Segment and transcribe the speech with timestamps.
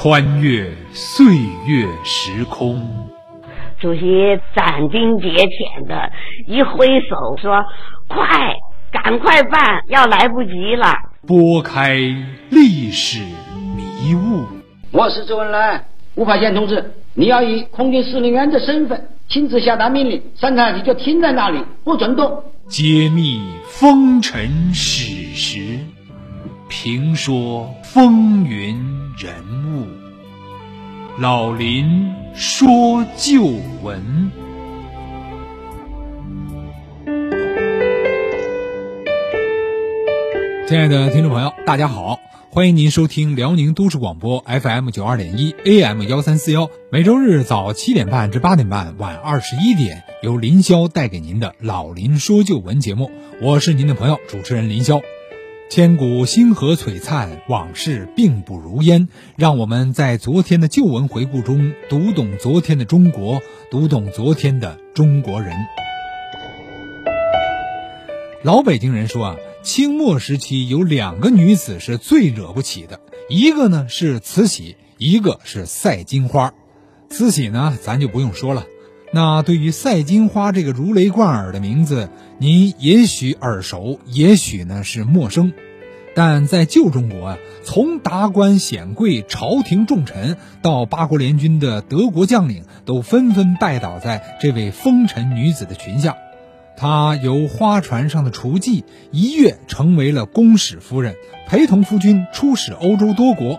[0.00, 1.26] 穿越岁
[1.66, 2.80] 月时空。
[3.80, 4.00] 主席
[4.54, 6.12] 斩钉截铁的
[6.46, 7.64] 一挥手说
[8.06, 8.54] ：“快，
[8.92, 10.86] 赶快办，要来不及了。”
[11.26, 11.96] 拨开
[12.48, 13.18] 历史
[13.76, 14.46] 迷雾。
[14.92, 22.44] 我是周恩来，吴法宪同志，你要以空军司令员的身份亲自下达命令，三台你就停在那里，不准动。
[22.68, 25.80] 揭秘风尘史实，
[26.68, 28.76] 评说风云
[29.16, 29.34] 人
[29.72, 29.86] 物。
[31.18, 33.42] 老林说旧
[33.82, 34.30] 闻。
[40.68, 53.10] 亲爱的听众朋友，大家好，欢迎您收听辽宁都市广播 FM 九二点一 AM 幺三四幺，每周日早七点半至八点半，晚二十一点，由林霄带给您的老林说旧闻节目。
[53.40, 55.00] 我是您的朋友主持人林霄。
[55.70, 59.06] 千古星河璀璨，往事并不如烟。
[59.36, 65.54] 让我们在昨天的旧闻回顾中，读懂昨天的中国，读懂昨天的中国人。
[68.42, 76.54] 老北京人说啊，清末时期有两个女子是最惹不起的，一个呢是慈禧，一个是赛金花。
[77.10, 78.64] 慈禧呢，咱就不用说了。
[79.10, 85.54] 那对于赛金花这个如雷贯耳的名字，您也许耳熟，也许呢是陌生，
[86.14, 96.14] 但在旧中国啊，从达官显贵、朝廷重臣到八国联军的德国将领，都纷纷拜倒在这位风尘女子的裙下。
[96.76, 101.16] 她由花船上的厨妓一跃成为了公使夫人，
[101.48, 103.58] 陪同夫君出使欧洲多国。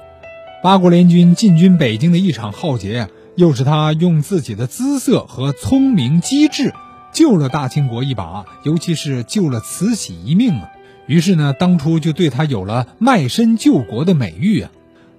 [0.61, 3.07] 八国联军进军北京的一场浩劫！
[3.39, 6.73] 又是他用自己的姿色和聪明机智
[7.13, 10.69] 救了大清国一把，尤其是救了慈禧一命啊！
[11.07, 14.71] 于是呢，当初就对他有了卖身救国的美誉啊。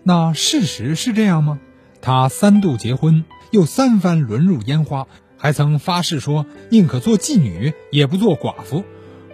[0.03, 1.61] 那事实是这样吗？
[2.03, 5.07] 他三度结婚，又三番沦入烟花，
[5.39, 8.85] 还曾发誓说宁可做妓女，也不做寡妇。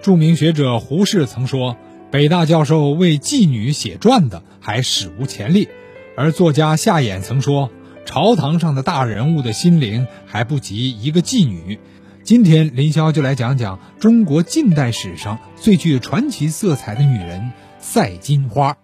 [0.00, 1.77] 著名学者胡适曾说
[2.12, 5.69] ：“北大教授为妓女写传的还史无前例。”
[6.16, 7.69] 而作家夏衍曾说。
[8.06, 11.78] 朝堂上的大人物的心灵还不及一个妓女。
[12.22, 18.77] 今天林霄就来讲讲中国近代史上最具传奇色彩的女人赛金花。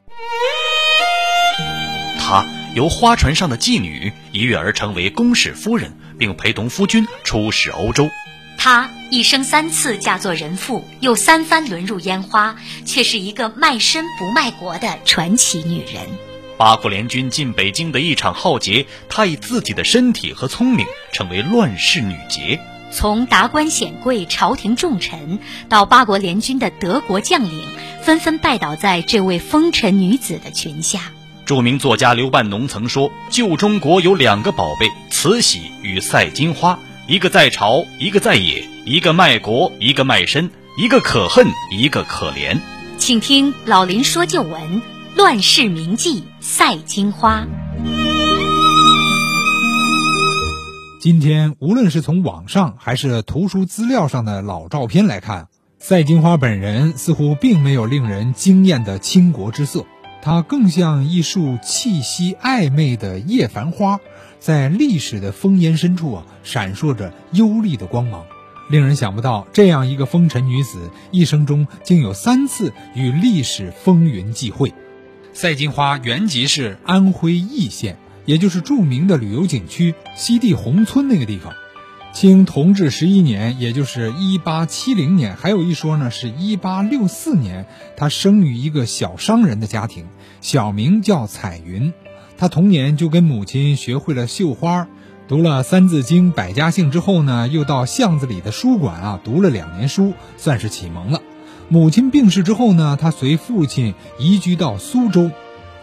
[2.18, 2.44] 她
[2.74, 8.10] 由花船上的妓女一跃而成为宫使夫人，并陪同夫君出使欧洲。
[8.58, 16.31] 她一生三次嫁作人妇，又三番沦入烟花，却是一个卖身不卖国的传奇女人。
[16.56, 22.60] 八国联军进北京的一场浩劫，她以自己的身体和聪明成为乱世女杰。
[22.90, 27.64] 从达官显贵、朝廷重臣到八国联军的德国将领，
[28.02, 31.00] 纷纷拜倒在这位风尘女子的裙下。
[31.46, 42.58] 著名作家刘半农曾说：“旧中国有两个宝贝，慈禧与赛金花，一个在朝，一个在野；一个卖国，一个卖身；一个可恨，一个可怜。”
[42.98, 44.82] 请听老林说旧闻。
[45.16, 47.46] 乱世名妓赛金花。
[51.00, 59.84] 今天，无论是从网上还是图书资料上的老照片来看，赛金花本人似乎并没有令人惊艳的倾国之色，
[60.22, 64.00] 她更像一束气息暧昧的叶繁花，
[64.38, 68.24] 在历史的烽烟深处啊，闪烁着幽丽的光芒。
[68.70, 74.72] 令人想不到，这样一个风尘女子，一生中竟有三次与历史风云际会。
[75.34, 81.54] 赛金花原籍是安徽易县，也就是著名的旅游景区西递宏村那个地方。
[82.12, 87.66] 清同治十一年，也就是一八七零年，还有一说呢，是一八六四年，
[87.96, 90.04] 她生于一个小商人的家庭，
[90.42, 91.94] 小名叫彩云。
[92.36, 94.86] 她童年就跟母亲学会了绣花，
[95.26, 101.22] 读了《三字经》《百家姓》之后呢，又到巷子里的书馆啊读了两年书，算是启蒙了。
[101.72, 105.30] 母亲病逝之后呢，他随父亲移居到苏州。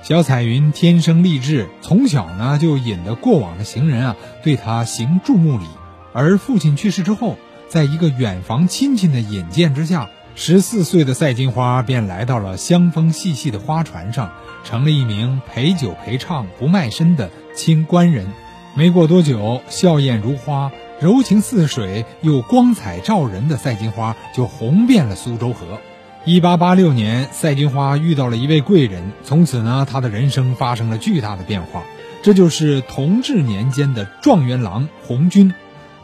[0.03, 5.65] 小彩云天生丽质，从小呢就引得过往的行人啊对他行注目礼。
[6.13, 7.38] 而父亲去世之后，
[7.69, 14.31] 在一个远房亲戚的引荐之下，十四岁的赛金花便来到了香风细细的花船上，
[14.63, 18.27] 成了一名陪酒陪唱不卖身的清官人。
[18.75, 20.71] 没过多久，笑靥如花。
[21.01, 25.80] 柔情似水又光彩照人的赛金花就红遍了苏州河。
[26.25, 31.84] 一八八六年，赛金花遇到了一位贵人，从此呢，她的人生发生了巨大的变化。
[32.22, 35.54] 这就是同治年间的状元郎红军。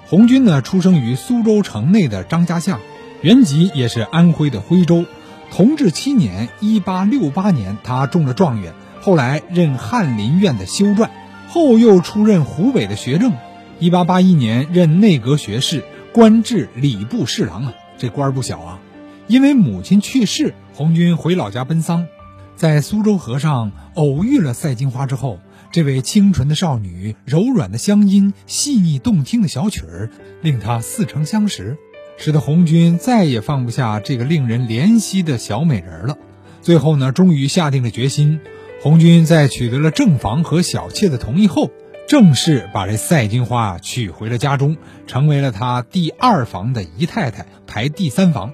[0.07, 2.79] 红军呢，出生于苏州城内的张家巷，
[3.21, 5.05] 原籍也是安徽的徽州。
[5.51, 11.09] 同治七年（一八六八年），他中了状元，后来任翰林院的修撰，
[11.49, 13.33] 后又出任湖北的学政。
[13.77, 15.83] 一八八一年任内阁学士，
[16.13, 18.79] 官至礼部侍郎啊，这官儿不小啊。
[19.27, 22.07] 因为母亲去世，红军回老家奔丧，
[22.55, 25.39] 在苏州河上偶遇了赛金花之后，
[25.71, 30.09] 这位清纯的少女、柔软的乡音、细腻动听的小曲儿，
[30.41, 31.77] 令他似曾相识，
[32.17, 36.17] 使得红军再也放不下这个令人怜惜的小美人了。
[36.61, 38.39] 最后呢，终于下定了决心。
[38.81, 41.71] 红军在取得了正房和小妾的同意后，
[42.07, 48.53] 正式把这赛金花娶回了家中，成为了他第二房的姨太太，排第三房。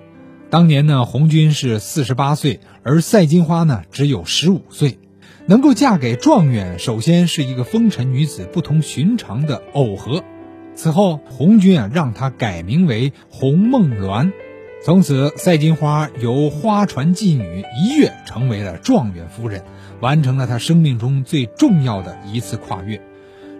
[0.49, 4.99] 当年呢，红军是四十八岁，而赛金花呢只有十五岁，
[5.47, 10.23] 能够嫁给状元，首先是一个风尘女子不同寻常的耦合。
[10.73, 14.31] 此后，红军啊让她改名为红梦鸾，
[14.81, 19.61] 从此赛金花由花船妓女一跃成为了状元夫人，
[19.99, 23.01] 完成了她生命中最重要的一次跨越。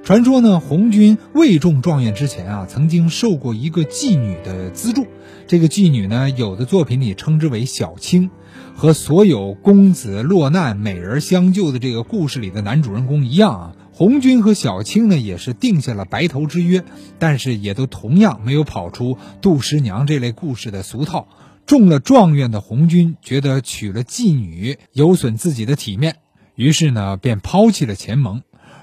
[0.03, 5.06] 传说呢，红军未中状元之前啊，曾经受过一个妓女的资助。
[5.45, 8.31] 这个妓女呢，有的作品里称之为小青，
[8.75, 13.75] 和所有公子落难、美人相救的这个故事里的男主人公一样啊。
[13.94, 16.83] 红军和小青呢，也是定下了白头之约，
[17.19, 21.27] 但是也都同样没有跑出杜十娘这类故事的俗套。
[21.68, 26.15] 中了状元的红军觉得娶了妓女有损自己的体面，
[26.56, 28.42] 于是呢，便抛弃了前盟。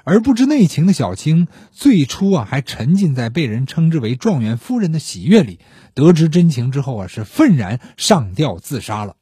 [0.09, 5.59] 而不知内情的小青，最初啊还沉浸在被人称之为状元夫人的喜悦里，
[5.93, 9.17] 得知真情之后啊是愤然上吊自杀了。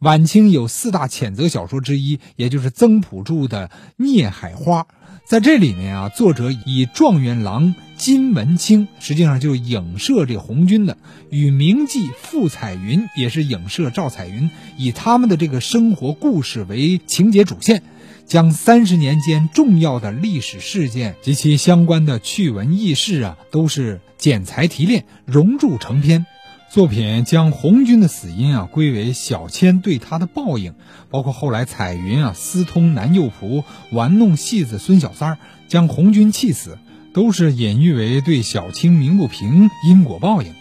[0.00, 4.82] 晚清有四大谴责小说之一，也就是曾朴著的《孽海花》。
[5.24, 10.98] 在这里面啊，作者以状元郎金文清，实际上就影射这红军的，
[11.30, 17.84] 与名妓傅彩云，也是影射赵彩云，以他们的这个生活故事为情节主线。
[18.26, 26.26] 将三十年间重要的历史事件及其相关的趣闻轶事啊，都是剪裁提炼，熔铸成篇。
[26.70, 30.74] 作品将红军的死因啊归为小千对他的报应，
[31.10, 35.38] 包括后来彩云啊私通男幼仆，玩弄戏子孙小三儿，
[35.68, 36.78] 将红军气死，
[37.12, 40.54] 都是隐喻为对小青鸣不平，因果报应。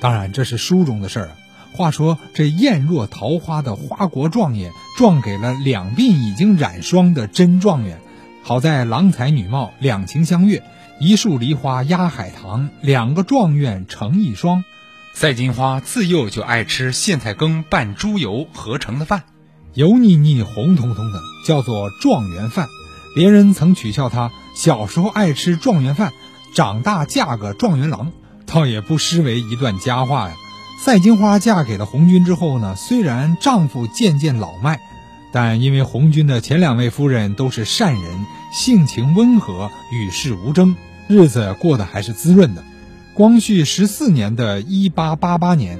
[0.00, 1.36] 当然，这是书中的事儿啊。
[1.76, 8.00] 话说这艳若桃花的花国状元撞给了两鬓已经染霜的真状元，
[8.44, 10.62] 好在郎才女貌，两情相悦，
[11.00, 14.62] 一树梨花压海棠，两个状元成一双。
[15.14, 19.24] 赛金花自幼就爱吃苋菜羹拌猪油合成的饭，
[19.72, 22.68] 油腻腻、红彤彤的，叫做状元饭。
[23.16, 26.12] 别人曾取笑她小时候爱吃状元饭，
[26.54, 28.12] 长大嫁个状元郎，
[28.46, 30.36] 倒也不失为一段佳话呀。
[30.84, 34.80] 赛金花嫁给了红军之后呢，虽然丈夫渐渐老迈，
[35.32, 40.76] 但因为红军的前两位夫人都是善人，性情温和，与世无争，
[41.08, 42.62] 日子过得还是滋润的。
[43.14, 45.78] 光绪十四年的一八八八年，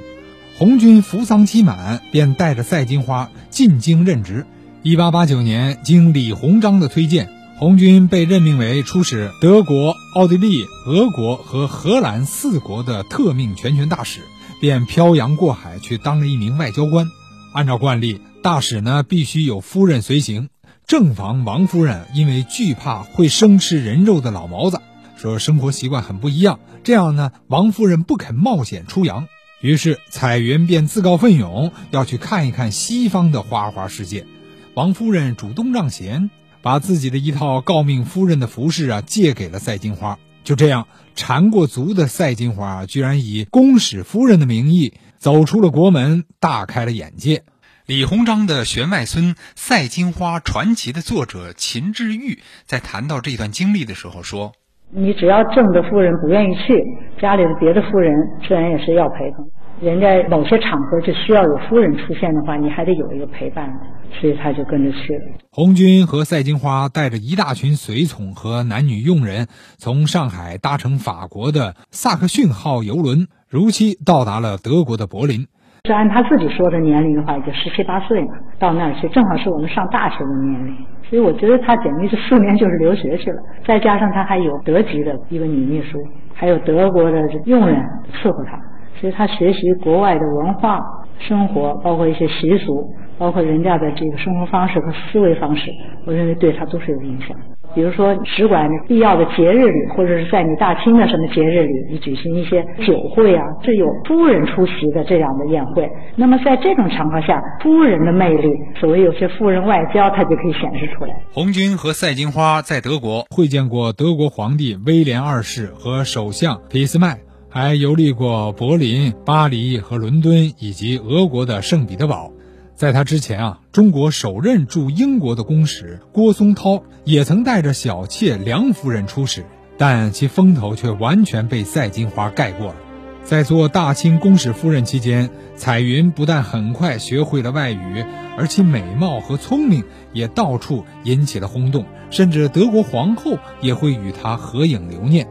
[0.57, 4.47] 红军服丧期满，便带着赛金花进京任职。
[4.81, 7.29] 一八八九年，经李鸿章的推荐，
[7.59, 14.21] 红军被任命为出使德国、奥地利、俄国和荷兰四国的特命全权大使。
[14.59, 17.07] 便漂洋过海去当了一名外交官。
[17.53, 20.49] 按照惯例，大使呢必须有夫人随行。
[20.87, 24.81] 正房王夫人因为惧怕会生吃人肉的老毛子，
[25.17, 26.59] 说生活习惯很不一样。
[26.83, 29.27] 这样呢，王夫人不肯冒险出洋。
[29.61, 34.27] 于是彩云便自告奋勇要去看一看西方的花花世界。
[34.75, 36.29] 王夫人主动让贤，
[36.61, 40.19] 把自己的一套诰命夫人的服饰啊借给了赛金花。
[40.45, 47.41] 就这样，缠过足的赛金花居然以公使夫人的名义走出了国门，大开了眼界。
[47.87, 54.53] 李鸿章的玄外孙《赛金花传奇》的作者秦志玉在谈到这段经历的时候说
[54.93, 56.83] ：“你只要正的夫人不愿意去，
[57.19, 58.13] 家里的别的夫人
[58.47, 59.49] 自然也是要陪同。
[59.81, 63.69] 人家某些场合就需要有夫人出现的话，你还得有一个陪伴，
[64.09, 65.21] 所以他就跟着去了。
[65.51, 75.45] 红军和赛金花带着一大群随从和男女佣人，从上海搭乘法国的萨克逊号游轮，如期到达了德国的柏林。
[75.85, 80.73] 是按他自己说的年龄的话，也就十七八岁嘛，到那儿去正好是我们上大学的年龄，
[81.07, 83.37] 所以我觉得他简直是四年就是留学去了。
[83.67, 85.99] 再加上他还有德籍的一个女秘书，
[86.33, 87.77] 还有德国的佣人
[88.13, 88.57] 伺候他。
[88.99, 90.79] 所以他学习国外的文化、
[91.19, 95.71] 生活，包括一些习俗，包括人家的这个生活方式和思维方式，
[96.05, 97.35] 我认为对他都是有影响。
[97.73, 105.89] 比如说使馆必要的节日里，或者是在你大清的什么节日里，你举行一些酒会啊，这有夫人出席的这样的宴会。
[106.15, 108.47] 那么在这种场合下，夫人的魅力，
[108.79, 111.13] 所谓有些夫人外交，它就可以显示出来。
[111.33, 117.17] 红军和赛金花在德国会见过德国皇帝威廉二世和首相俾斯麦，
[117.57, 122.33] 还游历过柏林、巴黎和伦敦，以及俄国的圣彼得堡。
[122.75, 129.45] 在他之前啊，中国首任驻英国的公使郭松涛也曾带着小妾梁夫人出使，
[129.77, 132.75] 但其风头却完全被赛金花盖过了。
[133.23, 138.03] 在做大清公使夫人期间，彩云不但很快学会了外语，
[138.37, 145.25] 而其美貌和聪明也到处引起了轰动，甚至德国皇后也会与她合影留念。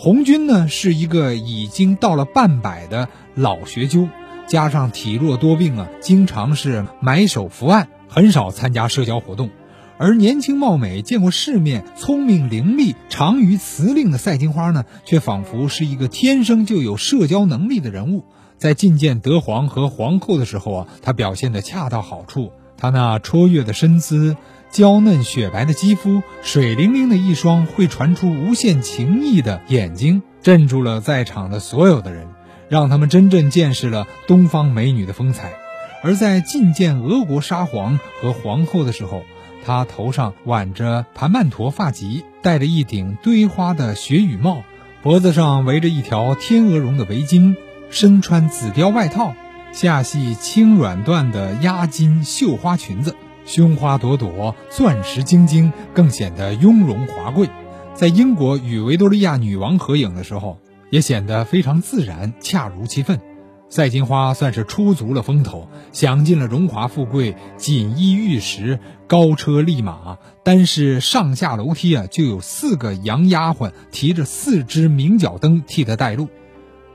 [0.00, 4.08] 红军呢，是一个已经到了半百的老学究。
[4.46, 9.50] 加上体弱多病啊，经常是埋首伏案，很少参加社交活动。
[9.98, 18.22] 而年轻貌美、见过世面、聪明伶俐、长于辞令的赛金花呢，却仿佛是一个天生就有社交能力的人物。
[18.56, 22.52] 在觐见德皇和皇后的时候啊，她表现得恰到好处。
[22.76, 24.36] 她那卓越的身姿、
[24.70, 32.28] 娇嫩雪白的肌肤、水灵灵的一双会传出无限情意的眼睛，镇住了在场的所有的人。
[32.68, 35.54] 让他们真正见识了东方美女的风采，
[36.02, 39.22] 而在觐见俄国沙皇和皇后的时候，
[39.64, 44.64] 她头上挽着盘曼陀发髻，戴着一顶堆花的雪羽帽，
[45.02, 47.56] 脖子上围着一条天鹅绒的围巾，
[47.88, 49.32] 身穿紫貂外套，
[49.72, 53.16] 下系轻软缎的压金绣花裙子，
[53.48, 57.48] 胸花朵朵，钻石晶晶，更显得雍容华贵。
[57.94, 60.58] 在英国与维多利亚女王合影的时候。
[60.90, 63.20] 也显得非常自然，恰如其分。
[63.68, 70.16] 赛金花算是出足了风头，享尽了荣华富贵，锦衣玉食，高车丽马。
[70.42, 76.28] 单是上下楼梯啊，就有四个洋丫鬟提着四只明角灯替她带路。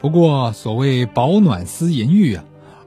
[0.02, 2.44] 不过，所谓饱暖思淫欲啊，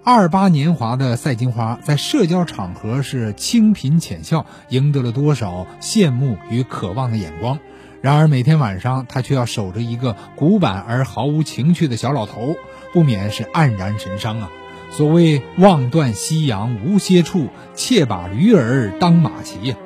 [0.09, 7.59] 二八年华的赛金花在社交场合是清贫浅笑，赢得了多少羡慕与渴望的眼光。
[8.03, 12.55] 然而每天晚上，她却要守着一个古板而毫无情趣的小老头，
[12.93, 14.49] 不免是黯然神伤啊！
[14.93, 19.77] 所谓望断夕阳无歇处，妾把驴儿当马骑呀。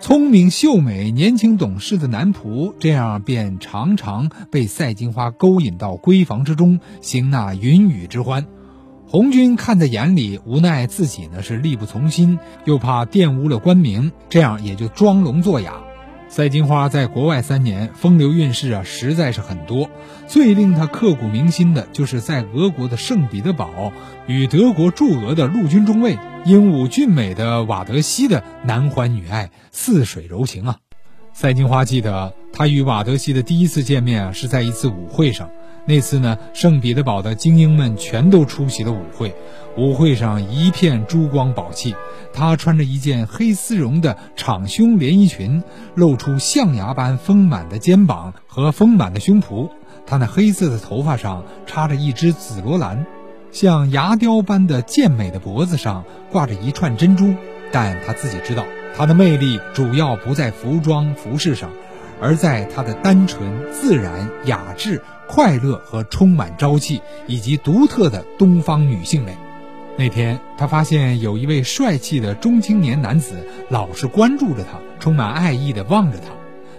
[0.00, 8.44] 聪明秀美、年轻懂事的男仆，这样便常常被赛金花勾引到闺房之中，行那云雨之欢。
[9.10, 15.76] 红军看在眼里，无奈自己呢是力不从心，又怕玷污了官名，这样也就装聋作哑。
[16.28, 19.88] 赛金花在国外三年，风流韵事啊，实在是很多。
[20.26, 23.94] 最令他刻骨铭心的，就是在俄国的圣彼得堡，
[24.26, 30.76] 与德国驻俄的陆军中尉、英武俊美的瓦德西的男欢女爱，似水柔情啊。
[31.32, 35.48] 赛金花记得，他与瓦德西的第一次见面啊，是在一次舞会上。
[35.88, 39.34] 那次呢，圣彼得堡的精英们全都出席了舞会，
[39.74, 41.94] 舞会上一片珠光宝气。
[42.30, 45.62] 她穿着一件黑丝绒的敞胸连衣裙，
[45.94, 49.70] 露出象牙般丰满的肩膀和丰满的胸脯。
[50.04, 53.06] 她那黑色的头发上插着一只紫罗兰，
[53.50, 57.32] 像牙雕般的健美的脖子上挂着一串珍珠。
[57.72, 61.70] 但她自己知道，她的魅力主要不在服装服饰上，
[62.20, 65.00] 而在她的单纯、自然、雅致。
[65.28, 69.36] 快乐和充满朝气，以及独特的东方女性美。
[69.96, 76.32] 那天，他发现有一位帅气的中青年男子老是关注着他，充满爱意地望着他，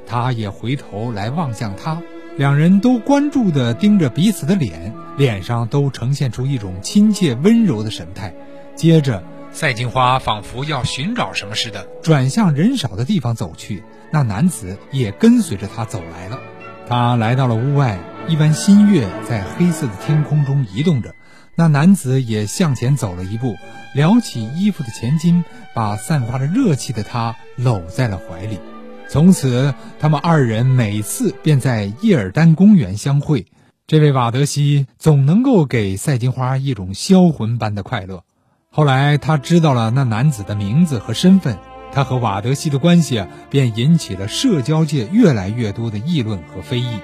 [0.05, 2.01] 他也回头来望向他。
[2.37, 8.33] 两人都关注地盯着彼此的脸，脸上都呈现出一种亲切温柔的神态。
[8.75, 13.83] 接着，赛金花仿佛要寻找什么似的，转向人少的地方走去。
[14.11, 16.39] 那男子也跟随着他走来了。
[16.87, 17.99] 他来到了屋外。
[18.29, 21.15] 一弯新月在黑色的天空中移动着，
[21.55, 23.55] 那男子也向前走了一步，
[23.95, 25.43] 撩起衣服的前襟，
[25.73, 28.59] 把散发着热气的她搂在了怀里。
[29.07, 33.47] 从此，他们二人每次便在叶尔丹公园相会。
[33.87, 38.23] 这位瓦德西总能够给赛金花一种销魂般的快乐。
[38.69, 41.57] 后来，他知道了那男子的名字和身份，
[41.91, 46.99] 他和瓦德西的关系，便引起了社交界越来越多的议论和非议。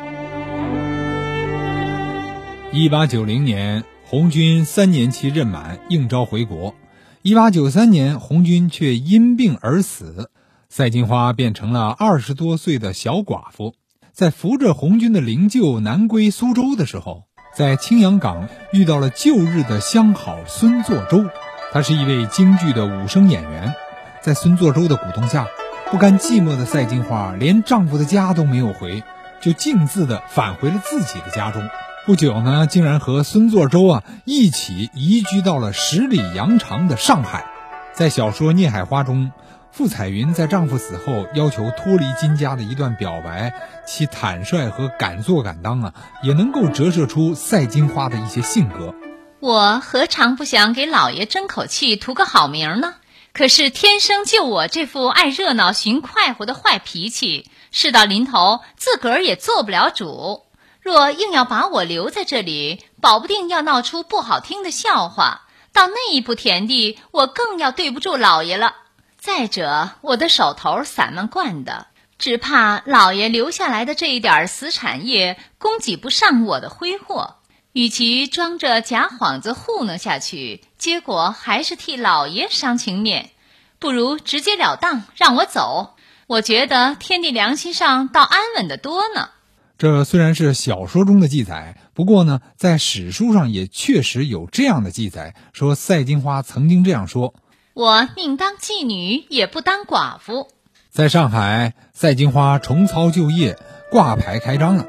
[2.77, 6.75] 一八九零年，红军三年期任满，应召回国。
[7.21, 10.29] 一八九三年，红军却因病而死，
[10.67, 13.75] 赛金花变成了二十多岁的小寡妇。
[14.11, 17.23] 在扶着红军的灵柩南归苏州的时候，
[17.55, 21.23] 在青阳港遇到了旧日的相好孙作周。
[21.71, 23.73] 他是一位京剧的武生演员，
[24.21, 25.47] 在孙作周的鼓动下，
[25.89, 29.01] 不甘寂寞的赛金花连丈夫的家都没有回，
[29.39, 31.63] 就径自的返回了自己的家中。
[32.05, 37.47] 不久呢，竟然和孙作周啊一起移居到了十里洋场的上海。
[37.95, 39.31] 在小说《孽海花》中，
[39.71, 43.51] 傅彩云在丈夫死后要求脱离金家的一段表白，
[43.87, 48.93] 其坦率和敢做敢当啊，也能够折射出赛金花的一些性格。
[49.39, 52.93] 我何尝不想给老爷争口气，图个好名呢？
[53.33, 60.44] 可是天生就我这副爱热闹、寻快活的坏脾气，事到临头，自个儿也做不了主。
[60.85, 65.47] 若硬要把我留在这里，保不定要闹出不好听的笑话。
[65.73, 68.75] 到那一步田地，我更要对不住老爷了。
[69.17, 71.87] 再者，我的手头散漫惯的，
[72.19, 77.37] 只怕老爷留下来的这一点死产业，供给不上我的挥霍。
[77.71, 83.31] 与其装着假幌子糊弄下去，结果还是替老爷伤情面，
[83.79, 85.95] 不如直截了当让我走。
[86.27, 89.29] 我觉得天地良心上倒安稳的多呢。
[89.77, 97.33] 这虽然是小说中的记载，不过呢，在史书上也确实有这样的记载，说赛金花曾经这样说
[97.75, 100.47] ：“我宁当妓女，也不当寡妇。”
[100.89, 103.57] 在上海，赛金花重操旧业，
[103.91, 104.87] 挂牌开张了。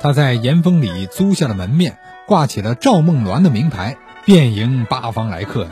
[0.00, 5.66] 她在岩峰里租下了门面，挂起了赵梦鸾的名牌，便迎八方来客。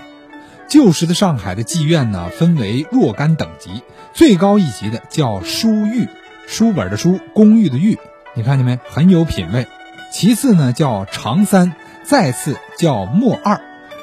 [0.68, 6.08] 旧时的上海的妓院呢，分为若干等级，最高一级的叫书寓，
[6.48, 7.96] 书本的书，公寓的寓。
[8.36, 8.78] 你看见没？
[8.90, 9.66] 很有品位。
[10.12, 11.74] 其次呢，叫长三，
[12.04, 13.62] 再次叫末二，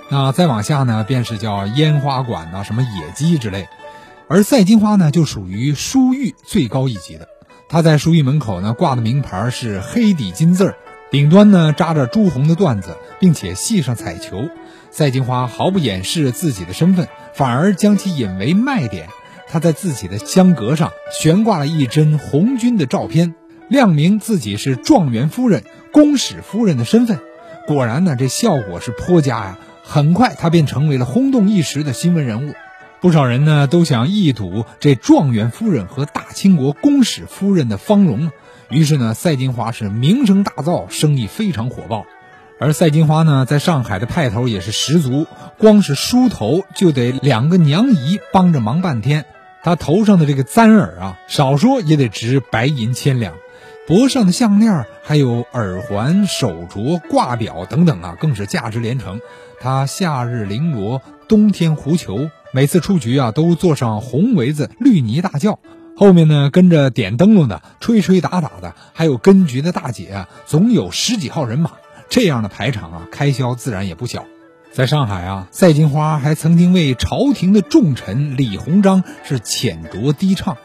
[0.09, 3.67] 那再往下呢，便是叫烟花馆呐，什么野鸡之类。
[4.27, 7.27] 而赛金花呢，就属于书寓最高一级的。
[7.69, 10.77] 她在书寓门口呢，挂的名牌是黑底金字儿，
[11.11, 14.49] 顶端呢扎着朱红的缎子，并且系上彩球。
[14.89, 19.09] 赛金花毫不掩饰自己的身份，反而将其引为卖点。
[19.47, 23.35] 她在自己的香阁上悬挂了一帧红军的照片。
[23.73, 27.17] 亮明自己是状元夫人、公使夫人的身份，
[27.65, 29.57] 果然呢，这效果是颇佳呀。
[29.81, 32.53] 很快，她便成为了轰动一时的新闻人物。
[33.01, 38.29] 不少人呢都想一睹这状元夫人和大清国公使夫人的芳容。
[38.69, 42.05] 于是呢，赛金花是名声大噪，生意非常火爆。
[42.59, 45.25] 而赛金花呢，在上海的派头也是十足，
[45.57, 49.25] 光是梳头就得两个娘姨帮着忙半天。
[49.63, 53.33] 她头上的这个簪耳啊，少说也得值白银千两。
[53.85, 59.19] 脖上的项链，还有耳环、手镯、挂表等等啊，更是价值连城。
[59.59, 65.59] 他夏日绫罗，冬天狐裘，每次出局啊，都坐上红围子绿泥大轿，
[65.97, 71.71] 后面呢跟着点灯笼的、吹吹打打的，还有跟局的大姐啊，总有十几号人马。
[72.07, 74.23] 这样的排场啊，开销自然也不小。
[74.71, 80.55] 在上海啊，赛金花还曾经为朝廷的重臣李鸿章是浅夺低唱。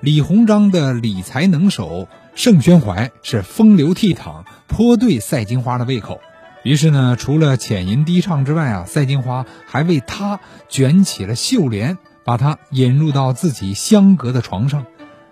[0.00, 2.06] 李鸿章的理财能手。
[2.38, 6.20] 盛宣怀是风流倜傥，颇对赛金花的胃口。
[6.62, 14.86] 于是呢，除了浅吟低唱之外啊，赛金花还为他卷起了绣帘，把他引入到自己相隔的床上。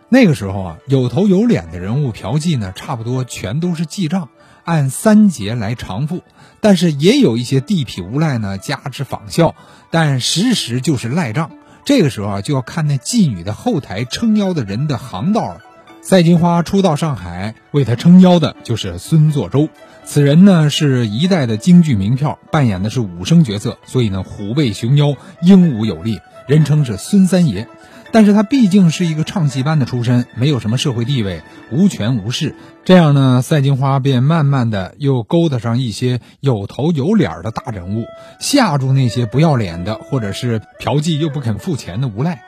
[0.09, 4.29] 那个时候啊，有头有脸的人物嫖妓呢，差不多全都是记账，
[4.64, 6.25] 按三节来偿付。
[6.61, 9.55] 但是也有一些地痞无赖呢，加之仿效，
[9.92, 11.53] 但时时就是赖账。
[11.85, 15.61] 这个时候啊，就要看那妓女的后台撑腰的人的行道了。
[16.07, 19.69] 赛金花初到上海，为她撑腰的就是孙作周。
[20.05, 27.66] 此人呢是一代的京剧名票，扮演的是武生角色，所以呢虎背熊腰，英武有力，人称是孙三爷。
[28.12, 31.42] 但是他毕竟是一个唱戏班的出身，没有什么社会地位，
[31.73, 32.55] 无权无势。
[32.85, 38.05] 这样呢，赛金花便慢慢的又勾搭上一些有头有脸的大人物，
[38.38, 42.45] 吓住那些不要脸的或者是嫖妓又不肯付钱的无赖。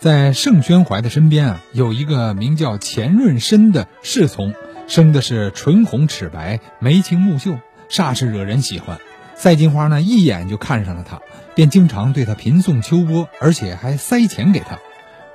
[0.00, 4.54] 在盛宣怀的身边啊，有一个名叫钱润生的侍从，
[4.88, 7.58] 生的是唇红齿白、眉清目秀，
[7.90, 8.98] 煞是惹人喜欢。
[9.34, 11.20] 赛金花呢，一眼就看上了他，
[11.54, 14.78] 便经常对他频送秋波，而且还塞钱给他。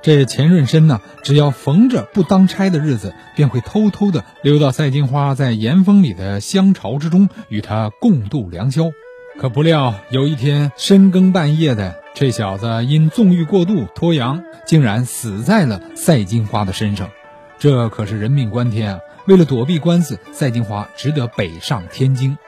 [0.02, 8.90] 这钱润生呢，只要逢着不当差的日子，便会偷偷的溜到赛金花在岩峰里的香巢之中，与他共度良宵。
[9.38, 12.05] 可不料有一天深更半夜的。
[12.18, 17.10] 这小子因纵欲过度脱阳，竟然死在了赛金花的身上，
[17.58, 19.00] 这可是人命关天啊！
[19.26, 22.38] 为了躲避官司，赛金花只得北上天津。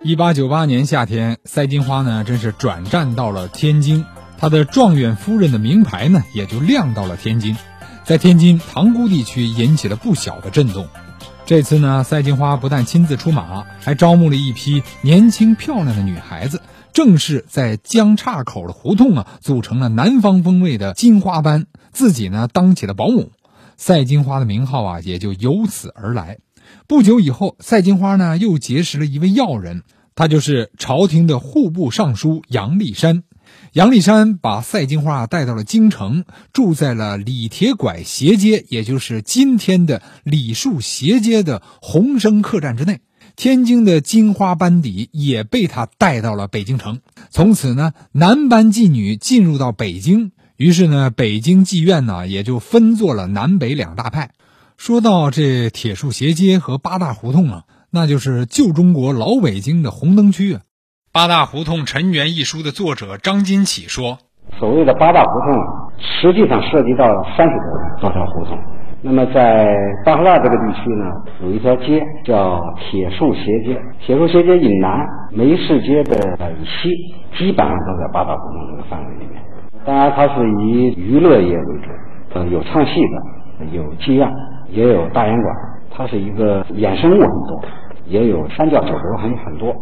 [0.00, 4.06] 一八九八年夏天，赛金花呢，真是转战到了天津，
[4.38, 7.54] 她的状元夫人的名牌呢，也就亮到了天津，
[8.04, 10.88] 在天津塘沽地区引起了不小的震动。
[11.44, 16.62] 这次呢，赛金花不但亲自出马，还招募了一批年轻漂亮的女孩子。
[16.92, 23.32] 正是在江岔口的胡同啊，组成了南方风味的金花班，自己呢当起了保姆，
[23.76, 26.38] 赛金花的名号啊也就由此而来。
[26.86, 29.82] 不久以后，赛金花呢又结识了一位要人，
[30.14, 33.24] 他就是朝廷的户部尚书杨立山。
[33.72, 43.00] 杨立山把赛金花带到了京城，住在了李铁拐斜街，也就是今天的李树斜街的鸿生客栈之内。
[43.36, 47.00] 天津的金花班底也被他带到了北京城。
[47.30, 54.30] 从此呢，男班妓女进入到北京，于是呢，北京妓院呢也就分作了南北两大派。
[54.76, 60.60] 说到这铁树斜街和八大胡同啊，那就是旧中国老北京的红灯区啊。
[61.12, 64.18] 《八大胡同陈源》一书的作者张金起说
[64.58, 65.52] ：“所谓的八大胡同，
[65.98, 68.58] 实际上涉及到了三十多多条胡同。
[69.04, 71.04] 那么在大河岸这个地区呢，
[71.42, 73.76] 有一条街叫铁树斜街。
[74.00, 76.16] 铁树斜街以南，梅市街的
[76.52, 76.88] 以西，
[77.36, 79.42] 基本上都在八大胡同这个范围里面。
[79.84, 81.90] 当然，它是以娱乐业为主，
[82.34, 84.30] 呃，有唱戏的，有妓院，
[84.70, 85.54] 也有大烟馆。
[85.90, 87.60] 它是一个衍生物很多，
[88.06, 89.74] 也有三教九流，还有很多。”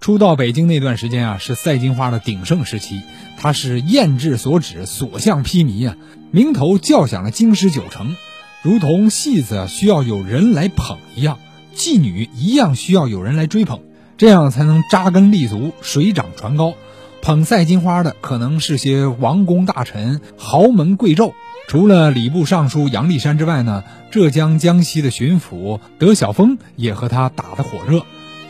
[0.00, 3.02] 初到北京那段时间啊，是赛金花的鼎盛时期。
[3.38, 5.94] 她是艳质所指，所向披靡啊，
[6.32, 8.16] 名头叫响了京师九城，
[8.62, 11.40] 如同戏子需要有人来捧一样，
[11.74, 13.80] 妓女一样需要有人来追捧，
[14.16, 16.74] 这样才能扎根立足，水涨船高。
[17.22, 21.32] 捧赛金花的可能是些王公大臣、豪门贵胄，
[21.66, 28.04] 除了礼部尚书杨立山之外呢，浙江、江西的巡抚德晓峰也和他打得火热。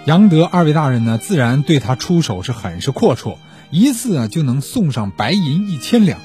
[0.04, 3.36] 杨德二位大人呢，自然对他出手是很是阔绰，
[3.70, 6.18] 一次啊就能送上白银一千两。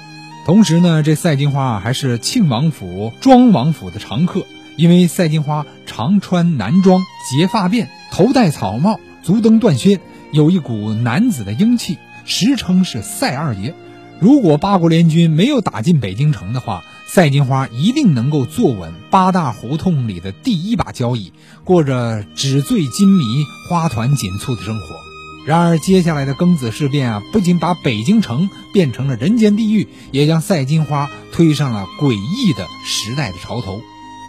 [0.47, 4.45] 同时呢，这赛金花还是庆王府、庄王府的常客，
[4.77, 9.99] 因为赛金花常穿男装、结发辫、头戴草帽、足蹬断靴，
[10.31, 13.75] 有一股男子的英气，实称是赛二爷。
[14.21, 21.33] 如果八国联军没有打进北京城的话，赛金花一定能够坐稳八大胡同里的第一把交椅，
[21.65, 25.06] 过着纸醉金迷、花团锦簇的生活。
[25.47, 33.79] 然而，接下来的庚子事变啊，不仅把北京城变成了人间地狱，也将赛金花推上了诡异的时代的潮头。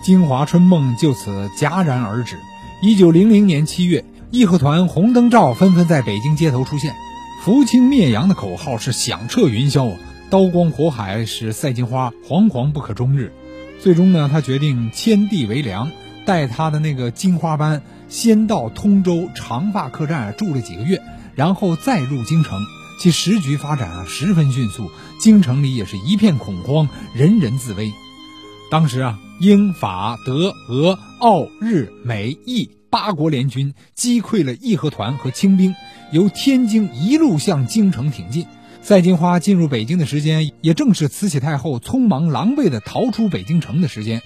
[0.00, 2.38] 京华春梦就此戛然而止。
[2.81, 6.94] 一九零零年七月，义和团红灯照纷纷在北京街头出现，
[7.42, 9.96] 扶清灭洋的口号是响彻云霄啊。
[10.31, 13.33] 刀光火海使赛金花惶惶不可终日，
[13.81, 15.90] 最终呢，他决定迁地为梁，
[16.24, 21.03] 带他的那个金花班先到通州长发客栈住了几个月，
[21.35, 22.61] 然后再入京城。
[23.01, 24.90] 其时局发展啊十分迅速，
[25.21, 27.92] 京城里也是一片恐慌，人人自危。
[28.71, 35.77] 当时啊，英法德俄奥日美意八国联军击溃了义和团和清兵，
[36.11, 38.47] 由天津一路向京城挺进。
[38.83, 44.23] 赛金花进入北京的时间，也正是慈禧太后匆忙狼狈的逃出北京城的时间。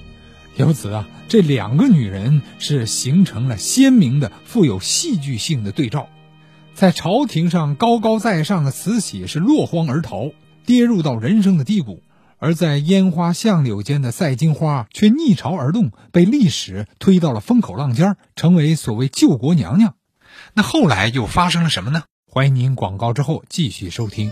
[0.56, 6.10] 由此啊，这两个女人是形成了鲜明的、富有戏剧性的对照。
[6.74, 10.30] 在朝廷上高高在上的慈禧是落荒而逃，
[10.66, 12.02] 跌入到人生的低谷；
[12.36, 19.94] 而在烟花巷柳间的赛金花却逆潮而动，被历史推到了风口浪尖，成为所谓救国娘娘。
[20.52, 22.02] 那后来又发生了什么呢？
[22.30, 24.30] 欢迎您广告之后继续收听。